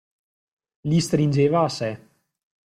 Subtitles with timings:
[0.93, 1.93] Li stringeva a sé.